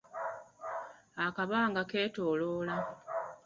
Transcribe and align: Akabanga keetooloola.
Akabanga 1.25 1.81
keetooloola. 1.91 2.75